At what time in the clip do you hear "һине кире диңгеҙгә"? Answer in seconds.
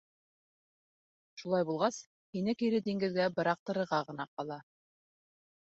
2.39-3.29